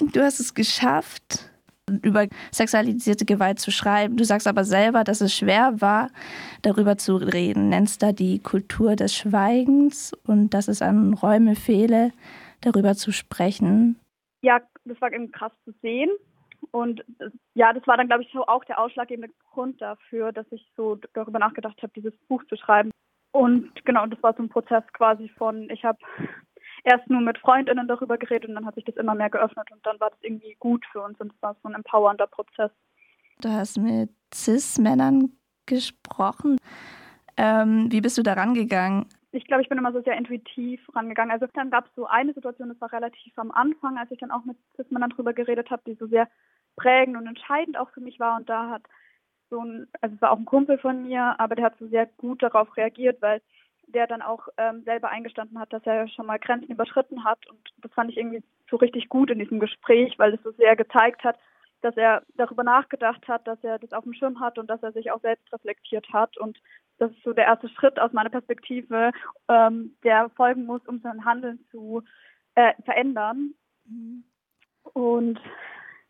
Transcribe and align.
du 0.00 0.22
hast 0.22 0.40
es 0.40 0.54
geschafft, 0.54 1.50
über 2.02 2.26
sexualisierte 2.52 3.24
Gewalt 3.24 3.58
zu 3.58 3.70
schreiben. 3.70 4.16
Du 4.16 4.24
sagst 4.24 4.46
aber 4.46 4.64
selber, 4.64 5.04
dass 5.04 5.20
es 5.20 5.34
schwer 5.34 5.80
war, 5.80 6.08
darüber 6.62 6.96
zu 6.96 7.16
reden. 7.16 7.68
Nennst 7.68 8.02
da 8.02 8.12
die 8.12 8.38
Kultur 8.38 8.96
des 8.96 9.14
Schweigens 9.14 10.12
und 10.26 10.50
dass 10.50 10.68
es 10.68 10.82
an 10.82 11.14
Räume 11.14 11.56
fehle, 11.56 12.12
darüber 12.60 12.94
zu 12.94 13.12
sprechen. 13.12 13.98
Ja, 14.42 14.60
das 14.84 15.00
war 15.00 15.12
eben 15.12 15.32
krass 15.32 15.52
zu 15.64 15.72
sehen. 15.82 16.10
Und 16.72 17.02
ja, 17.54 17.72
das 17.72 17.86
war 17.86 17.96
dann, 17.96 18.06
glaube 18.06 18.22
ich, 18.22 18.34
auch 18.36 18.64
der 18.64 18.78
ausschlaggebende 18.78 19.32
Grund 19.52 19.80
dafür, 19.80 20.30
dass 20.32 20.46
ich 20.50 20.66
so 20.76 20.98
darüber 21.14 21.38
nachgedacht 21.38 21.82
habe, 21.82 21.92
dieses 21.96 22.14
Buch 22.28 22.44
zu 22.48 22.56
schreiben. 22.56 22.90
Und 23.32 23.72
genau, 23.84 24.06
das 24.06 24.22
war 24.22 24.34
so 24.34 24.42
ein 24.42 24.48
Prozess 24.48 24.84
quasi 24.92 25.28
von, 25.38 25.70
ich 25.70 25.84
habe 25.84 25.98
erst 26.84 27.08
nur 27.08 27.20
mit 27.20 27.38
Freundinnen 27.38 27.88
darüber 27.88 28.18
geredet 28.18 28.48
und 28.48 28.54
dann 28.54 28.66
hat 28.66 28.74
sich 28.74 28.84
das 28.84 28.96
immer 28.96 29.14
mehr 29.14 29.30
geöffnet 29.30 29.70
und 29.70 29.84
dann 29.84 29.98
war 30.00 30.10
das 30.10 30.18
irgendwie 30.22 30.56
gut 30.58 30.84
für 30.92 31.02
uns 31.02 31.20
und 31.20 31.32
es 31.32 31.42
war 31.42 31.56
so 31.62 31.68
ein 31.68 31.74
empowernder 31.74 32.26
Prozess. 32.26 32.70
Du 33.40 33.48
hast 33.48 33.78
mit 33.78 34.10
Cis-Männern 34.34 35.32
gesprochen. 35.66 36.58
Ähm, 37.36 37.86
wie 37.90 38.00
bist 38.00 38.18
du 38.18 38.22
da 38.22 38.34
rangegangen? 38.34 39.06
Ich 39.32 39.46
glaube, 39.46 39.62
ich 39.62 39.68
bin 39.68 39.78
immer 39.78 39.92
so 39.92 40.02
sehr 40.02 40.16
intuitiv 40.16 40.80
rangegangen. 40.94 41.30
Also 41.30 41.46
dann 41.54 41.70
gab 41.70 41.86
es 41.86 41.94
so 41.94 42.06
eine 42.06 42.34
Situation, 42.34 42.68
das 42.68 42.80
war 42.80 42.92
relativ 42.92 43.38
am 43.38 43.50
Anfang, 43.52 43.96
als 43.96 44.10
ich 44.10 44.18
dann 44.18 44.32
auch 44.32 44.44
mit 44.44 44.56
Cis-Männern 44.76 45.10
darüber 45.10 45.32
geredet 45.32 45.70
habe, 45.70 45.82
die 45.86 45.94
so 45.94 46.06
sehr 46.06 46.28
prägend 46.76 47.16
und 47.16 47.26
entscheidend 47.26 47.78
auch 47.78 47.90
für 47.90 48.00
mich 48.00 48.18
war. 48.18 48.36
Und 48.36 48.48
da 48.48 48.70
hat 48.70 48.82
so 49.48 49.60
ein, 49.60 49.86
also 50.00 50.14
es 50.16 50.22
war 50.22 50.32
auch 50.32 50.38
ein 50.38 50.44
Kumpel 50.44 50.78
von 50.78 51.02
mir, 51.02 51.38
aber 51.38 51.54
der 51.54 51.66
hat 51.66 51.78
so 51.78 51.86
sehr 51.88 52.06
gut 52.06 52.42
darauf 52.42 52.76
reagiert, 52.76 53.22
weil 53.22 53.40
der 53.92 54.06
dann 54.06 54.22
auch 54.22 54.48
ähm, 54.56 54.82
selber 54.84 55.10
eingestanden 55.10 55.58
hat, 55.58 55.72
dass 55.72 55.84
er 55.84 56.08
schon 56.08 56.26
mal 56.26 56.38
Grenzen 56.38 56.70
überschritten 56.70 57.24
hat. 57.24 57.46
Und 57.48 57.60
das 57.78 57.92
fand 57.92 58.10
ich 58.10 58.16
irgendwie 58.16 58.42
so 58.70 58.76
richtig 58.76 59.08
gut 59.08 59.30
in 59.30 59.38
diesem 59.38 59.60
Gespräch, 59.60 60.18
weil 60.18 60.34
es 60.34 60.42
so 60.42 60.52
sehr 60.52 60.76
gezeigt 60.76 61.24
hat, 61.24 61.38
dass 61.82 61.96
er 61.96 62.22
darüber 62.36 62.62
nachgedacht 62.62 63.26
hat, 63.28 63.46
dass 63.46 63.62
er 63.64 63.78
das 63.78 63.92
auf 63.92 64.04
dem 64.04 64.14
Schirm 64.14 64.40
hat 64.40 64.58
und 64.58 64.68
dass 64.68 64.82
er 64.82 64.92
sich 64.92 65.10
auch 65.10 65.20
selbst 65.20 65.52
reflektiert 65.52 66.06
hat. 66.12 66.36
Und 66.36 66.58
das 66.98 67.10
ist 67.10 67.22
so 67.22 67.32
der 67.32 67.46
erste 67.46 67.68
Schritt 67.70 67.98
aus 67.98 68.12
meiner 68.12 68.30
Perspektive, 68.30 69.12
ähm, 69.48 69.96
der 70.04 70.30
folgen 70.30 70.66
muss, 70.66 70.86
um 70.86 71.00
sein 71.00 71.24
Handeln 71.24 71.64
zu 71.70 72.02
äh, 72.54 72.74
verändern. 72.84 73.54
Mhm. 73.86 74.24
Und 74.82 75.40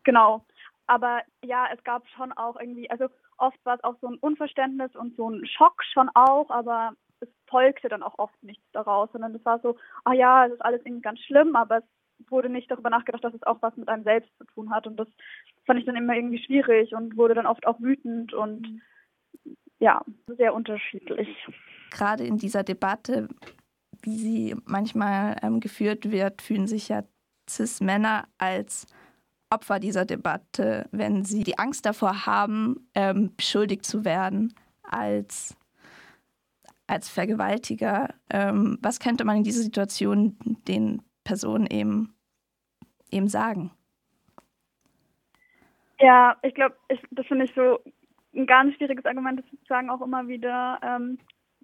genau. 0.03 0.45
Aber 0.87 1.21
ja, 1.43 1.67
es 1.73 1.81
gab 1.83 2.07
schon 2.09 2.33
auch 2.33 2.59
irgendwie, 2.59 2.89
also 2.89 3.07
oft 3.37 3.57
war 3.65 3.75
es 3.75 3.83
auch 3.83 3.95
so 4.01 4.07
ein 4.07 4.17
Unverständnis 4.17 4.93
und 4.95 5.15
so 5.15 5.29
ein 5.29 5.45
Schock 5.45 5.83
schon 5.93 6.09
auch, 6.13 6.49
aber 6.49 6.93
es 7.21 7.29
folgte 7.47 7.89
dann 7.89 8.03
auch 8.03 8.17
oft 8.17 8.43
nichts 8.43 8.65
daraus, 8.71 9.09
sondern 9.11 9.35
es 9.35 9.45
war 9.45 9.59
so, 9.59 9.77
ah 10.03 10.13
ja, 10.13 10.45
es 10.45 10.53
ist 10.53 10.61
alles 10.61 10.81
irgendwie 10.85 11.01
ganz 11.01 11.19
schlimm, 11.21 11.55
aber 11.55 11.77
es 11.77 11.83
wurde 12.29 12.49
nicht 12.49 12.69
darüber 12.69 12.89
nachgedacht, 12.89 13.23
dass 13.23 13.33
es 13.33 13.43
auch 13.43 13.61
was 13.61 13.75
mit 13.77 13.87
einem 13.89 14.03
selbst 14.03 14.31
zu 14.37 14.45
tun 14.45 14.71
hat. 14.71 14.87
Und 14.87 14.97
das 14.97 15.07
fand 15.65 15.79
ich 15.79 15.85
dann 15.85 15.95
immer 15.95 16.15
irgendwie 16.15 16.43
schwierig 16.43 16.93
und 16.93 17.17
wurde 17.17 17.33
dann 17.33 17.45
oft 17.45 17.65
auch 17.65 17.79
wütend 17.79 18.33
und 18.33 18.61
mhm. 18.61 18.81
ja, 19.79 20.01
sehr 20.27 20.53
unterschiedlich. 20.53 21.29
Gerade 21.91 22.23
in 22.25 22.37
dieser 22.37 22.63
Debatte, 22.63 23.27
wie 24.01 24.17
sie 24.17 24.55
manchmal 24.65 25.37
ähm, 25.41 25.59
geführt 25.59 26.11
wird, 26.11 26.41
fühlen 26.41 26.67
sich 26.67 26.89
ja 26.89 27.03
Cis-Männer 27.49 28.27
als 28.37 28.87
Opfer 29.49 29.79
dieser 29.79 30.05
Debatte, 30.05 30.87
wenn 30.91 31.25
sie 31.25 31.43
die 31.43 31.59
Angst 31.59 31.85
davor 31.85 32.25
haben, 32.25 32.89
ähm, 32.95 33.35
beschuldigt 33.35 33.85
zu 33.85 34.05
werden 34.05 34.53
als 34.83 35.57
als 36.91 37.09
Vergewaltiger. 37.09 38.13
Ähm, 38.29 38.77
was 38.81 38.99
könnte 38.99 39.23
man 39.23 39.37
in 39.37 39.43
dieser 39.43 39.61
Situation 39.61 40.35
den 40.67 41.01
Personen 41.23 41.65
eben, 41.67 42.13
eben 43.09 43.29
sagen? 43.29 43.71
Ja, 46.01 46.35
ich 46.41 46.53
glaube, 46.53 46.75
das 47.11 47.25
finde 47.27 47.45
ich 47.45 47.53
so 47.53 47.79
ein 48.35 48.45
ganz 48.45 48.75
schwieriges 48.75 49.05
Argument. 49.05 49.39
Das 49.39 49.67
sagen 49.69 49.89
auch 49.89 50.01
immer 50.01 50.27
wieder 50.27 50.79
ähm, 50.83 51.17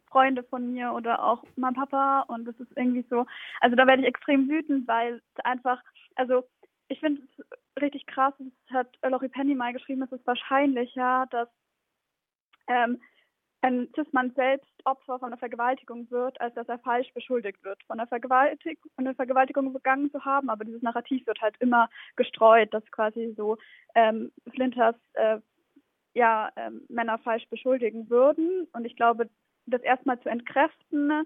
Freunde 0.09 0.43
von 0.43 0.71
mir 0.71 0.93
oder 0.93 1.21
auch 1.21 1.43
mein 1.57 1.73
Papa. 1.73 2.21
Und 2.29 2.45
das 2.45 2.57
ist 2.61 2.71
irgendwie 2.77 3.05
so, 3.09 3.25
also 3.59 3.75
da 3.75 3.85
werde 3.85 4.03
ich 4.03 4.07
extrem 4.07 4.47
wütend, 4.47 4.87
weil 4.87 5.15
es 5.15 5.45
einfach, 5.45 5.83
also 6.15 6.47
ich 6.87 7.01
finde 7.01 7.21
es 7.21 7.81
richtig 7.81 8.05
krass, 8.05 8.33
das 8.39 8.77
hat 8.77 8.97
Lori 9.03 9.27
Penny 9.27 9.55
mal 9.55 9.73
geschrieben, 9.73 10.03
es 10.03 10.11
ist 10.13 10.25
wahrscheinlicher, 10.25 11.25
dass 11.31 11.49
ähm, 12.67 13.01
ein 13.67 13.89
Cis-Mann 13.95 14.31
selbst 14.35 14.71
Opfer 14.85 15.19
von 15.19 15.27
einer 15.27 15.37
Vergewaltigung 15.37 16.09
wird, 16.09 16.39
als 16.41 16.55
dass 16.55 16.67
er 16.67 16.79
falsch 16.79 17.13
beschuldigt 17.13 17.63
wird, 17.63 17.81
von 17.83 17.99
einer, 17.99 18.07
Vergewaltig 18.07 18.79
eine 18.97 19.13
Vergewaltigung 19.13 19.73
begangen 19.73 20.11
zu 20.11 20.23
haben. 20.25 20.49
Aber 20.49 20.65
dieses 20.65 20.81
Narrativ 20.81 21.25
wird 21.27 21.41
halt 21.41 21.55
immer 21.59 21.89
gestreut, 22.15 22.73
dass 22.73 22.83
quasi 22.91 23.33
so 23.37 23.57
ähm, 23.95 24.31
Flinters 24.53 24.95
äh, 25.13 25.39
ja, 26.13 26.49
ähm, 26.55 26.81
Männer 26.89 27.17
falsch 27.19 27.47
beschuldigen 27.49 28.09
würden. 28.09 28.67
Und 28.73 28.85
ich 28.85 28.95
glaube, 28.95 29.29
das 29.65 29.81
erstmal 29.81 30.19
zu 30.21 30.29
entkräften. 30.29 31.25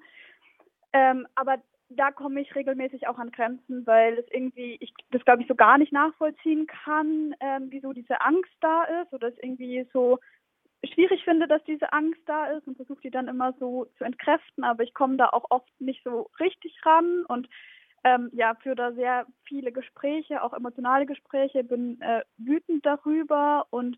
Ähm, 0.94 1.28
aber 1.36 1.58
da 1.90 2.12
komme 2.12 2.42
ich 2.42 2.56
regelmäßig 2.56 3.08
auch 3.08 3.18
an 3.18 3.32
Grenzen, 3.32 3.86
weil 3.86 4.18
es 4.18 4.26
irgendwie, 4.32 4.78
ich 4.80 4.94
das 5.12 5.24
glaube 5.26 5.42
ich 5.42 5.48
so 5.48 5.56
gar 5.56 5.78
nicht 5.78 5.92
nachvollziehen 5.92 6.68
kann, 6.68 7.36
ähm, 7.40 7.68
wieso 7.70 7.94
diese 7.94 8.22
Angst 8.22 8.52
da 8.62 8.84
ist 9.02 9.14
oder 9.14 9.28
es 9.28 9.38
irgendwie 9.42 9.86
so 9.94 10.20
schwierig 10.86 11.24
finde, 11.24 11.48
dass 11.48 11.64
diese 11.66 11.94
Angst 11.94 12.22
da 12.26 12.48
ist 12.48 12.68
und 12.68 12.76
versuche 12.76 13.02
die 13.02 13.12
dann 13.12 13.28
immer 13.28 13.54
so 13.60 13.86
zu 13.98 14.04
entkräften, 14.04 14.64
aber 14.64 14.84
ich 14.84 14.94
komme 14.94 15.18
da 15.18 15.30
auch 15.30 15.46
oft 15.50 15.70
nicht 15.80 16.04
so 16.04 16.30
richtig 16.40 16.76
ran 16.86 17.26
und 17.28 17.48
ähm, 18.04 18.30
ja, 18.34 18.56
führe 18.56 18.76
da 18.76 18.92
sehr 18.94 19.28
viele 19.44 19.72
Gespräche, 19.72 20.42
auch 20.42 20.54
emotionale 20.54 21.06
Gespräche, 21.06 21.64
bin 21.64 22.02
äh, 22.02 22.24
wütend 22.38 22.86
darüber 22.86 23.68
und 23.70 23.98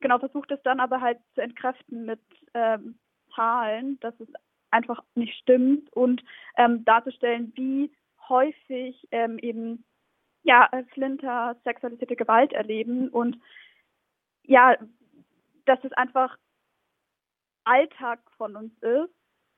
genau 0.00 0.18
versuche 0.18 0.46
das 0.48 0.62
dann 0.62 0.80
aber 0.80 1.00
halt 1.02 1.18
zu 1.34 1.42
entkräften 1.42 2.06
mit 2.06 2.20
ähm, 2.54 2.98
Zahlen, 3.34 4.00
dass 4.00 4.18
es 4.20 4.28
einfach 4.70 5.02
nicht 5.14 5.34
stimmt 5.38 5.92
und 5.92 6.24
ähm, 6.56 6.84
darzustellen, 6.86 7.52
wie 7.56 7.92
häufig 8.28 9.06
ähm, 9.10 9.38
eben 9.38 9.84
ja 10.44 10.70
Flinter 10.94 11.56
sexualisierte 11.62 12.16
Gewalt 12.16 12.54
erleben 12.54 13.10
und 13.10 13.38
ja, 14.44 14.76
dass 15.66 15.78
es 15.84 15.92
einfach 15.92 16.36
Alltag 17.64 18.20
von 18.36 18.56
uns 18.56 18.72
ist 18.82 19.14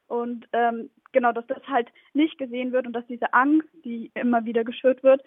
und 0.07 0.47
ähm, 0.53 0.91
genau, 1.13 1.33
dass 1.33 1.47
das 1.47 1.67
halt 1.67 1.89
nicht 2.13 2.39
gesehen 2.39 2.73
wird 2.73 2.87
und 2.87 2.93
dass 2.93 3.07
diese 3.07 3.33
Angst, 3.33 3.69
die 3.85 4.11
immer 4.15 4.45
wieder 4.45 4.65
geschürt 4.65 5.03
wird, 5.03 5.23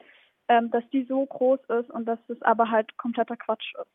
ähm, 0.48 0.70
dass 0.72 0.88
die 0.92 1.04
so 1.06 1.26
groß 1.26 1.60
ist 1.80 1.90
und 1.90 2.06
dass 2.06 2.20
das 2.28 2.42
aber 2.42 2.70
halt 2.70 2.96
kompletter 2.98 3.36
Quatsch 3.36 3.74
ist. 3.76 3.88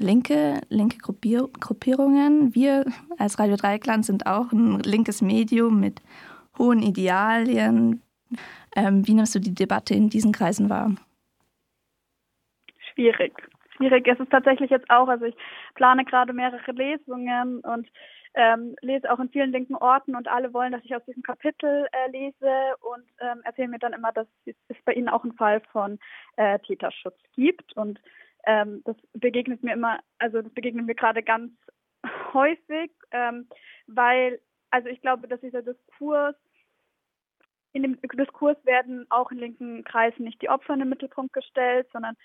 Linke, 0.00 0.60
linke 0.68 0.98
Gruppier 0.98 1.48
Gruppierungen. 1.60 2.54
Wir 2.54 2.84
als 3.18 3.38
Radio 3.38 3.56
Dreieckland 3.56 4.04
sind 4.04 4.26
auch 4.26 4.52
ein 4.52 4.80
linkes 4.80 5.22
Medium 5.22 5.80
mit 5.80 6.02
hohen 6.56 6.82
Idealien. 6.82 8.02
Ähm, 8.76 9.06
wie 9.06 9.14
nimmst 9.14 9.34
du 9.34 9.40
die 9.40 9.54
Debatte 9.54 9.94
in 9.94 10.08
diesen 10.08 10.32
Kreisen 10.32 10.68
wahr? 10.68 10.94
Schwierig 12.92 13.32
schwierig. 13.78 14.06
Es 14.06 14.20
ist 14.20 14.30
tatsächlich 14.30 14.70
jetzt 14.70 14.90
auch, 14.90 15.08
also 15.08 15.24
ich 15.24 15.36
plane 15.74 16.04
gerade 16.04 16.32
mehrere 16.32 16.72
Lesungen 16.72 17.60
und 17.60 17.88
ähm, 18.34 18.76
lese 18.82 19.10
auch 19.10 19.18
in 19.18 19.30
vielen 19.30 19.52
linken 19.52 19.74
Orten 19.74 20.14
und 20.14 20.28
alle 20.28 20.52
wollen, 20.52 20.72
dass 20.72 20.84
ich 20.84 20.94
aus 20.94 21.04
diesem 21.06 21.22
Kapitel 21.22 21.88
äh, 21.92 22.10
lese 22.10 22.76
und 22.80 23.04
ähm, 23.20 23.40
erzählen 23.44 23.70
mir 23.70 23.78
dann 23.78 23.94
immer, 23.94 24.12
dass 24.12 24.26
es 24.44 24.76
bei 24.84 24.92
ihnen 24.92 25.08
auch 25.08 25.24
einen 25.24 25.32
Fall 25.32 25.60
von 25.72 25.98
äh, 26.36 26.58
Täterschutz 26.60 27.18
gibt 27.34 27.76
und 27.76 28.00
ähm, 28.46 28.82
das 28.84 28.96
begegnet 29.14 29.62
mir 29.62 29.72
immer, 29.72 29.98
also 30.18 30.42
das 30.42 30.52
begegnet 30.52 30.86
mir 30.86 30.94
gerade 30.94 31.22
ganz 31.22 31.52
häufig, 32.32 32.92
ähm, 33.10 33.48
weil, 33.86 34.40
also 34.70 34.88
ich 34.88 35.00
glaube, 35.00 35.26
dass 35.26 35.40
dieser 35.40 35.62
Diskurs 35.62 36.36
in 37.72 37.82
dem 37.82 38.00
Diskurs 38.00 38.56
werden 38.64 39.06
auch 39.10 39.30
in 39.30 39.38
linken 39.38 39.84
Kreisen 39.84 40.24
nicht 40.24 40.40
die 40.40 40.48
Opfer 40.48 40.74
in 40.74 40.80
den 40.80 40.88
Mittelpunkt 40.88 41.32
gestellt, 41.32 41.86
sondern 41.92 42.16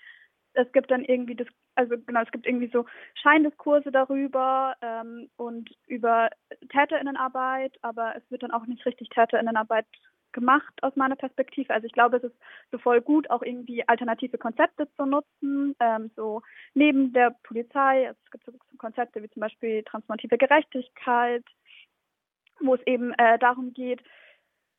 es 0.54 0.70
gibt 0.72 0.90
dann 0.90 1.04
irgendwie 1.04 1.34
das, 1.34 1.48
also 1.74 1.96
genau, 2.06 2.22
es 2.22 2.30
gibt 2.30 2.46
irgendwie 2.46 2.70
so 2.72 2.86
Scheindiskurse 3.14 3.90
darüber 3.90 4.74
ähm, 4.80 5.28
und 5.36 5.70
über 5.86 6.30
TäterInnenarbeit, 6.70 7.76
aber 7.82 8.16
es 8.16 8.22
wird 8.30 8.42
dann 8.42 8.52
auch 8.52 8.66
nicht 8.66 8.86
richtig 8.86 9.08
TäterInnenarbeit 9.10 9.86
gemacht 10.32 10.74
aus 10.82 10.94
meiner 10.96 11.16
Perspektive. 11.16 11.72
Also 11.72 11.86
ich 11.86 11.92
glaube, 11.92 12.18
es 12.18 12.24
ist 12.24 12.36
so 12.70 12.78
voll 12.78 13.00
gut, 13.00 13.30
auch 13.30 13.42
irgendwie 13.42 13.86
alternative 13.88 14.36
Konzepte 14.36 14.88
zu 14.96 15.06
nutzen, 15.06 15.74
ähm, 15.80 16.10
so 16.16 16.42
neben 16.74 17.12
der 17.12 17.34
Polizei. 17.44 18.08
Also 18.08 18.20
es 18.24 18.30
gibt 18.30 18.44
so 18.44 18.52
Konzepte 18.78 19.22
wie 19.22 19.30
zum 19.30 19.40
Beispiel 19.40 19.82
transformative 19.84 20.36
Gerechtigkeit, 20.36 21.44
wo 22.60 22.74
es 22.74 22.82
eben 22.86 23.12
äh, 23.14 23.38
darum 23.38 23.72
geht, 23.72 24.02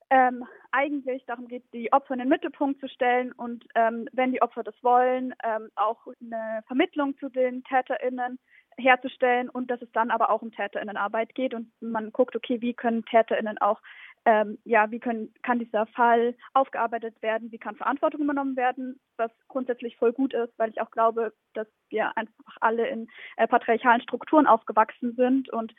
ähm, 0.09 0.45
eigentlich 0.71 1.25
darum 1.25 1.47
geht, 1.47 1.63
die 1.73 1.91
Opfer 1.91 2.13
in 2.13 2.19
den 2.19 2.29
Mittelpunkt 2.29 2.79
zu 2.79 2.87
stellen 2.87 3.31
und 3.31 3.65
ähm, 3.75 4.07
wenn 4.13 4.31
die 4.31 4.41
Opfer 4.41 4.63
das 4.63 4.75
wollen, 4.83 5.33
ähm, 5.43 5.69
auch 5.75 6.07
eine 6.21 6.63
Vermittlung 6.67 7.17
zu 7.17 7.29
den 7.29 7.63
TäterInnen 7.63 8.39
herzustellen 8.77 9.49
und 9.49 9.71
dass 9.71 9.81
es 9.81 9.91
dann 9.93 10.11
aber 10.11 10.29
auch 10.29 10.41
um 10.41 10.51
TäterInnenarbeit 10.51 11.33
geht 11.33 11.53
und 11.53 11.71
man 11.79 12.11
guckt, 12.11 12.35
okay, 12.35 12.61
wie 12.61 12.73
können 12.73 13.05
TäterInnen 13.05 13.57
auch 13.59 13.81
ähm, 14.25 14.57
ja, 14.63 14.89
wie 14.89 14.99
können, 14.99 15.31
kann 15.43 15.59
dieser 15.59 15.85
Fall 15.85 16.35
aufgearbeitet 16.53 17.21
werden, 17.21 17.51
wie 17.51 17.59
kann 17.59 17.75
Verantwortung 17.75 18.21
übernommen 18.21 18.55
werden, 18.55 18.99
was 19.17 19.31
grundsätzlich 19.47 19.97
voll 19.97 20.13
gut 20.13 20.33
ist, 20.33 20.51
weil 20.57 20.71
ich 20.71 20.81
auch 20.81 20.89
glaube, 20.89 21.31
dass 21.53 21.67
wir 21.89 22.17
einfach 22.17 22.57
alle 22.59 22.87
in 22.87 23.07
äh, 23.37 23.47
patriarchalen 23.47 24.01
Strukturen 24.01 24.47
aufgewachsen 24.47 25.13
sind 25.15 25.49
und 25.49 25.75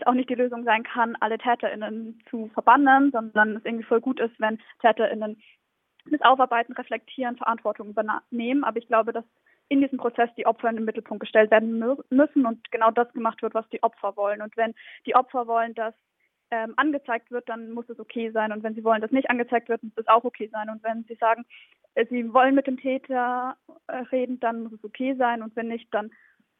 es 0.00 0.06
auch 0.06 0.14
nicht 0.14 0.30
die 0.30 0.34
Lösung 0.34 0.64
sein 0.64 0.82
kann, 0.82 1.16
alle 1.20 1.38
TäterInnen 1.38 2.22
zu 2.30 2.48
verbannen, 2.54 3.10
sondern 3.12 3.56
es 3.56 3.64
irgendwie 3.64 3.84
voll 3.84 4.00
gut 4.00 4.20
ist, 4.20 4.38
wenn 4.38 4.58
TäterInnen 4.80 5.40
das 6.10 6.20
Aufarbeiten, 6.22 6.72
Reflektieren, 6.72 7.36
Verantwortung 7.36 7.90
übernehmen. 7.90 8.64
Aber 8.64 8.78
ich 8.78 8.88
glaube, 8.88 9.12
dass 9.12 9.24
in 9.68 9.80
diesem 9.80 9.98
Prozess 9.98 10.28
die 10.36 10.46
Opfer 10.46 10.68
in 10.68 10.76
den 10.76 10.84
Mittelpunkt 10.84 11.20
gestellt 11.20 11.50
werden 11.50 11.78
müssen 12.10 12.46
und 12.46 12.70
genau 12.70 12.90
das 12.90 13.12
gemacht 13.12 13.40
wird, 13.42 13.54
was 13.54 13.68
die 13.70 13.82
Opfer 13.82 14.16
wollen. 14.16 14.42
Und 14.42 14.56
wenn 14.56 14.74
die 15.06 15.14
Opfer 15.14 15.46
wollen, 15.46 15.74
dass 15.74 15.94
ähm, 16.50 16.74
angezeigt 16.76 17.30
wird, 17.30 17.48
dann 17.48 17.70
muss 17.70 17.88
es 17.88 17.98
okay 17.98 18.30
sein. 18.30 18.52
Und 18.52 18.62
wenn 18.62 18.74
sie 18.74 18.84
wollen, 18.84 19.00
dass 19.00 19.10
nicht 19.10 19.30
angezeigt 19.30 19.70
wird, 19.70 19.82
muss 19.82 19.96
es 19.96 20.06
auch 20.08 20.24
okay 20.24 20.48
sein. 20.52 20.68
Und 20.68 20.82
wenn 20.82 21.04
sie 21.04 21.14
sagen, 21.14 21.46
äh, 21.94 22.04
sie 22.10 22.32
wollen 22.34 22.54
mit 22.54 22.66
dem 22.66 22.76
Täter 22.76 23.56
äh, 23.86 23.96
reden, 24.12 24.38
dann 24.40 24.64
muss 24.64 24.72
es 24.72 24.84
okay 24.84 25.14
sein. 25.14 25.42
Und 25.42 25.56
wenn 25.56 25.68
nicht, 25.68 25.88
dann 25.94 26.10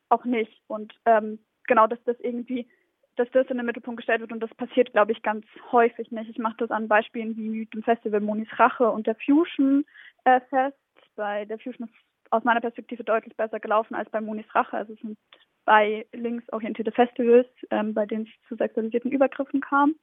auch 0.08 0.24
nicht. 0.24 0.62
Und 0.66 0.94
ähm, 1.04 1.38
genau, 1.66 1.86
dass 1.86 2.02
das 2.04 2.18
irgendwie, 2.20 2.68
dass 3.16 3.30
das 3.32 3.46
in 3.48 3.58
den 3.58 3.66
Mittelpunkt 3.66 3.98
gestellt 3.98 4.20
wird 4.20 4.32
und 4.32 4.40
das 4.40 4.54
passiert, 4.54 4.92
glaube 4.92 5.12
ich, 5.12 5.22
ganz 5.22 5.44
häufig 5.70 6.10
nicht. 6.10 6.30
Ich 6.30 6.38
mache 6.38 6.56
das 6.58 6.70
an 6.70 6.88
Beispielen 6.88 7.36
wie 7.36 7.66
dem 7.66 7.82
Festival 7.82 8.20
Monis 8.20 8.48
Rache 8.58 8.90
und 8.90 9.06
der 9.06 9.16
Fusion 9.16 9.84
äh, 10.24 10.40
Fest. 10.48 10.76
Bei 11.14 11.44
der 11.44 11.58
Fusion 11.58 11.88
ist 11.88 11.94
aus 12.30 12.44
meiner 12.44 12.60
Perspektive 12.60 13.04
deutlich 13.04 13.36
besser 13.36 13.60
gelaufen 13.60 13.94
als 13.94 14.08
bei 14.10 14.20
Monis 14.20 14.46
Rache. 14.54 14.76
Also 14.76 14.94
es 14.94 15.00
sind 15.00 15.18
zwei 15.64 16.06
linksorientierte 16.12 16.92
Festivals, 16.92 17.48
ähm, 17.70 17.92
bei 17.92 18.06
denen 18.06 18.24
es 18.24 18.48
zu 18.48 18.56
sexualisierten 18.56 19.12
Übergriffen 19.12 19.60
kam. 19.60 19.94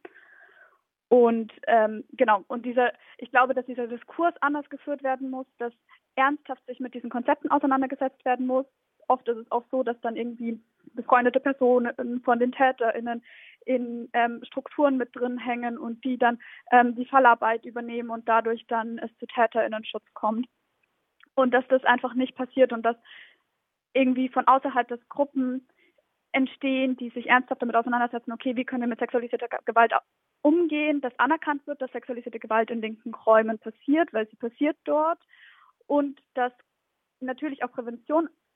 Und 1.09 1.51
ähm, 1.65 2.03
genau, 2.13 2.43
und 2.47 2.65
dieser, 2.65 2.93
ich 3.17 3.31
glaube, 3.31 3.55
dass 3.55 3.65
dieser 3.65 3.87
Diskurs 3.87 4.35
anders 4.41 4.69
geführt 4.69 5.01
werden 5.01 5.31
muss, 5.31 5.47
dass 5.57 5.73
ernsthaft 6.15 6.63
sich 6.67 6.79
mit 6.79 6.93
diesen 6.93 7.09
Konzepten 7.09 7.49
auseinandergesetzt 7.49 8.23
werden 8.25 8.45
muss. 8.45 8.67
Oft 9.07 9.27
ist 9.27 9.37
es 9.37 9.51
auch 9.51 9.65
so, 9.71 9.81
dass 9.81 9.99
dann 10.01 10.15
irgendwie 10.15 10.61
befreundete 11.01 11.39
Personen 11.39 12.21
von 12.23 12.39
den 12.39 12.51
TäterInnen 12.51 13.23
in 13.65 14.09
ähm, 14.13 14.41
Strukturen 14.43 14.97
mit 14.97 15.15
drin 15.15 15.37
hängen 15.37 15.77
und 15.77 16.03
die 16.03 16.17
dann 16.17 16.39
ähm, 16.71 16.95
die 16.95 17.05
Fallarbeit 17.05 17.65
übernehmen 17.65 18.09
und 18.09 18.27
dadurch 18.27 18.65
dann 18.67 18.97
es 18.97 19.11
zu 19.19 19.27
TäterInnenschutz 19.27 20.05
kommt. 20.13 20.47
Und 21.35 21.53
dass 21.53 21.67
das 21.67 21.83
einfach 21.85 22.13
nicht 22.15 22.35
passiert 22.35 22.73
und 22.73 22.83
dass 22.83 22.97
irgendwie 23.93 24.29
von 24.29 24.47
außerhalb 24.47 24.87
des 24.87 24.99
Gruppen 25.09 25.67
entstehen, 26.31 26.97
die 26.97 27.09
sich 27.09 27.27
ernsthaft 27.27 27.61
damit 27.61 27.75
auseinandersetzen, 27.75 28.31
okay, 28.31 28.55
wie 28.55 28.65
können 28.65 28.81
wir 28.81 28.87
mit 28.87 28.99
sexualisierter 28.99 29.47
Gewalt 29.65 29.93
umgehen, 30.41 31.01
dass 31.01 31.17
anerkannt 31.17 31.65
wird, 31.65 31.81
dass 31.81 31.91
sexualisierte 31.91 32.39
Gewalt 32.39 32.69
in 32.69 32.81
linken 32.81 33.13
Räumen 33.13 33.59
passiert, 33.59 34.13
weil 34.13 34.27
sie 34.29 34.35
passiert 34.35 34.77
dort. 34.83 35.19
Und 35.87 36.19
dass 36.33 36.53
natürlich 37.19 37.63
auch 37.63 37.71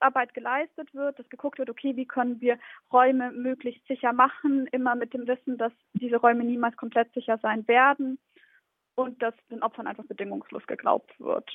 Präventionsarbeit 0.04 0.34
geleistet 0.34 0.94
wird, 0.94 1.18
dass 1.20 1.30
geguckt 1.30 1.60
wird, 1.60 1.70
okay, 1.70 1.96
wie 1.96 2.06
können 2.06 2.42
wir 2.42 2.58
Räume 2.92 3.32
möglichst 3.32 3.86
sicher 3.88 4.14
machen, 4.14 4.68
immer 4.68 4.96
mit 4.96 5.14
dem 5.14 5.28
Wissen, 5.28 5.58
dass 5.58 5.72
diese 5.94 6.18
Räume 6.18 6.44
niemals 6.44 6.76
komplett 6.78 7.14
sicher 7.14 7.38
sein 7.42 7.68
werden 7.68 8.20
und 8.96 9.22
dass 9.22 9.34
den 9.50 9.64
Opfern 9.64 9.88
einfach 9.88 10.06
bedingungslos 10.06 10.66
geglaubt 10.68 11.18
wird. 11.20 11.50